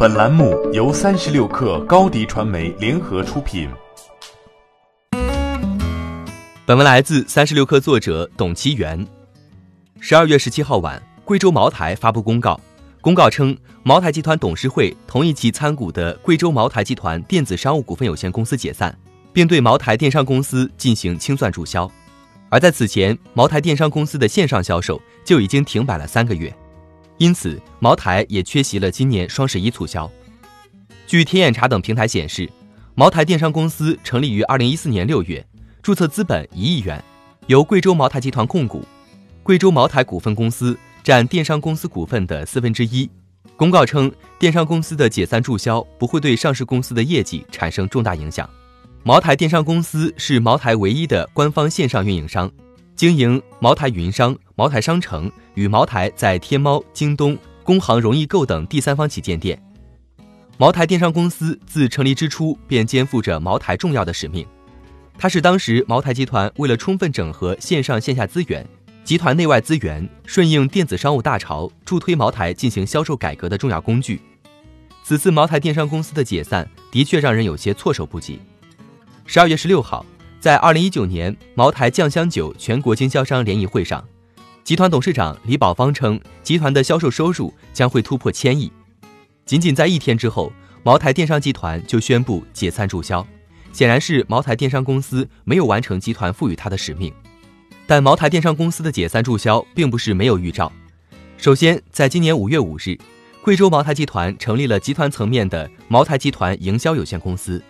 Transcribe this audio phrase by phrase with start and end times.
[0.00, 3.68] 本栏目由三十六氪高低传媒联合出品。
[6.64, 9.04] 本文来自三十六氪作者董其元。
[9.98, 12.60] 十二月十七号晚，贵州茅台发布公告，
[13.00, 18.96] 公告称，茅台集团董事会同意其参股的贵州茅台集团电子商务股份有限公司解散，
[19.32, 21.90] 并对茅台电商公司进行清算注销。
[22.50, 26.56] 而在此前，茅台电商公司的线上销售就已经停摆了三个月。
[27.18, 30.10] 因此，茅台也缺席了今年双十一促销。
[31.06, 32.48] 据天眼查等平台显示，
[32.94, 35.44] 茅台电商公司成立于二零一四年六月，
[35.82, 37.02] 注册资本一亿元，
[37.48, 38.84] 由贵州茅台集团控股，
[39.42, 43.10] 贵州茅台股份公司占电商公司股份的四分之一。
[43.56, 48.48] 公告称，电商公司的解散注销不会对上市公司的业绩产生重大影响。
[49.02, 52.48] 茅台电商公司是茅台唯一的官方线上运营商。
[52.98, 59.56] 经营茅台云商、茅台商城与茅台在天猫、京东、工行容易购等第三方旗舰店。
[60.56, 64.44] 茅台电商公司自成立之初便肩负着茅台重要的使命，
[65.16, 68.66] 它是当时茅台集团为了充分整合线上线下资源、
[69.04, 74.20] 集团内外资源，顺应电子商务大潮，助推茅台进行销售改革的重要工具。
[75.04, 78.40] 此次茅台电商公司的解散，的确让人有些措手不及。
[79.24, 80.04] 十二月十六号。
[80.40, 84.06] 在二零一九年茅台酱香酒全国经销商联谊会上，
[84.62, 88.70] 集团董事长李宝芳称，集团的销售收入将会突破千亿。
[89.44, 90.52] 仅仅在一天之后，
[90.84, 93.26] 茅台电商集团就宣布解散注销，
[93.72, 97.12] 显然是茅台电商公司没有完成集团赋予他的使命。
[97.84, 100.70] 但茅台电商公司的解散注销并不是没有预兆。
[101.36, 102.96] 首先，在今年五月五日，
[103.42, 107.60] 贵州茅台集团成立了集团层面的茅台集团营销有限公司，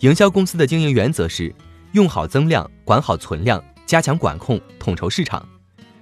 [0.00, 1.54] 营销公司的经营原则是。
[1.92, 5.46] 用好增量，管好存量，加强管控，统筹市场。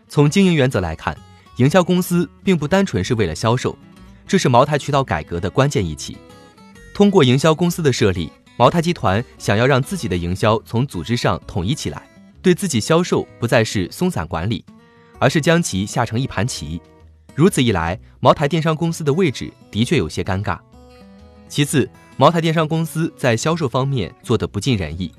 [0.08, 1.16] 从经营原则来看，
[1.56, 3.76] 营销公司并不单纯是为了销售，
[4.26, 6.16] 这是茅台渠道改革的关键一期。
[6.94, 12.08] 通过营销公司的设立，茅台集团想要让自己的营销从组织上统一起来，
[12.40, 14.64] 对自己销售不再是松散管理，
[15.18, 16.80] 而是将其下成一盘棋。
[17.34, 20.58] 如此一来，茅台电商公司的位置的确有些尴尬。
[21.48, 25.12] 其次，茅台电商公司在销售方面做得不尽人意。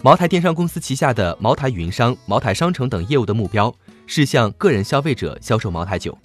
[0.00, 3.74] 茅台电商公司旗下的茅台云商、茅台商城等业务的目标
[4.06, 6.16] 是向个人消费者销售茅台酒，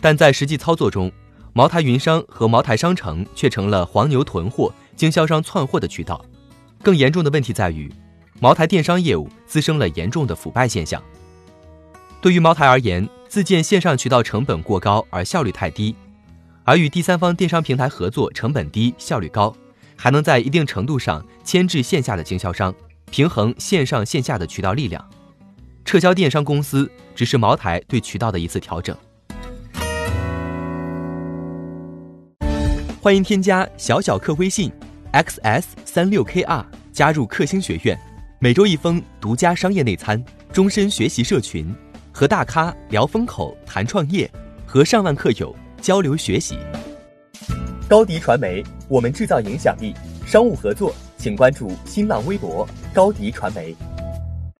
[0.00, 1.12] 但在实际操作中，
[1.52, 6.24] 茅台云商和茅台商城却成了黄牛囤货、经销商窜货的渠道。
[6.82, 7.92] 更严重的问题在于，
[8.40, 11.02] 茅台电商业务滋生了严重的腐败现象。
[12.22, 15.94] 对于茅台而言，自建线上渠道成本过高而效率太低，
[16.64, 19.54] 而与第三方电商平台合作成本低、效率高，
[19.96, 22.74] 还能在一定程度上牵制线下的经销商。
[23.10, 25.04] 平衡线上线下的渠道力量，
[25.84, 28.96] 撤销电商公司只是茅台对渠道的一次调整。
[33.00, 34.70] 欢迎添加小小客微信
[35.12, 37.98] xs 三六 kr 加入克星学院，
[38.38, 41.74] 每周一封独家商业内参，终身学习社群，
[42.12, 44.30] 和大咖聊风口谈创业，
[44.66, 46.58] 和上万客友交流学习。
[47.88, 49.94] 高迪传媒，我们制造影响力。
[50.26, 50.94] 商务合作。
[51.18, 53.74] 请关注新浪微博高迪传媒。